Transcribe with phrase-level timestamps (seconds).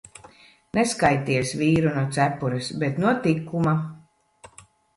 [0.77, 3.77] Neskaities vīru no cepures, bet no tikuma.